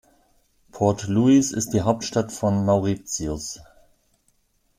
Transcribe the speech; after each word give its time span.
Port 0.71 1.05
Louis 1.09 1.51
ist 1.51 1.73
die 1.75 1.81
Hauptstadt 1.83 2.31
von 2.31 2.65
Mauritius. 2.65 3.59